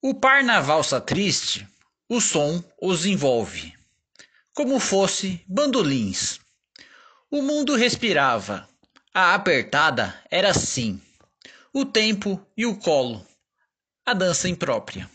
[0.00, 1.66] O par na valsa triste,
[2.08, 3.74] o som os envolve,
[4.54, 6.38] como fosse bandolins.
[7.28, 8.68] O mundo respirava,
[9.12, 11.02] a apertada era assim,
[11.74, 13.26] o tempo e o colo,
[14.06, 15.10] a dança imprópria.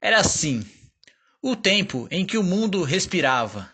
[0.00, 0.64] Era assim,
[1.42, 3.72] o tempo em que o mundo respirava,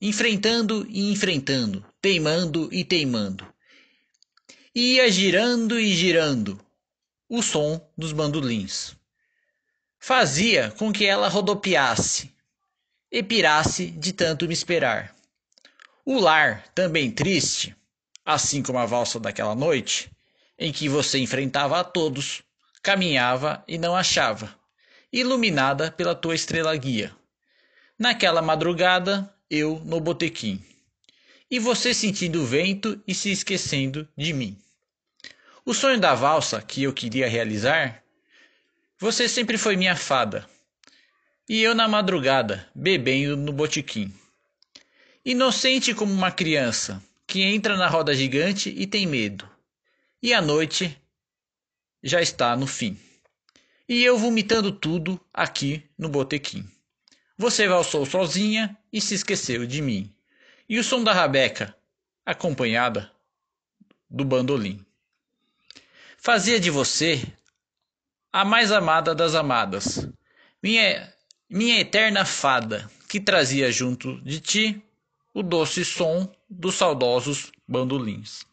[0.00, 3.46] enfrentando e enfrentando, teimando e teimando.
[4.74, 6.58] Ia girando e girando,
[7.28, 8.96] o som dos bandolins
[9.98, 12.32] fazia com que ela rodopiasse
[13.10, 15.14] e pirasse de tanto me esperar.
[16.04, 17.74] O lar, também triste,
[18.24, 20.10] assim como a valsa daquela noite,
[20.58, 22.42] em que você enfrentava a todos,
[22.82, 24.54] caminhava e não achava,
[25.12, 27.14] iluminada pela tua estrela guia.
[27.98, 30.62] Naquela madrugada, eu no botequim,
[31.50, 34.56] e você sentindo o vento e se esquecendo de mim.
[35.64, 38.02] O sonho da valsa que eu queria realizar
[38.98, 40.48] você sempre foi minha fada.
[41.48, 44.12] E eu na madrugada, bebendo no botiquim.
[45.24, 49.48] Inocente como uma criança que entra na roda gigante e tem medo.
[50.20, 51.00] E a noite
[52.02, 52.98] já está no fim.
[53.88, 56.68] E eu vomitando tudo aqui no botequim.
[57.36, 60.12] Você valsou sozinha e se esqueceu de mim.
[60.68, 61.74] E o som da rabeca,
[62.26, 63.10] acompanhada
[64.10, 64.84] do bandolim.
[66.18, 67.24] Fazia de você
[68.38, 70.08] a mais amada das amadas,
[70.62, 71.12] minha,
[71.50, 74.82] minha eterna fada, que trazia junto de ti
[75.34, 78.46] o doce som dos saudosos bandolins.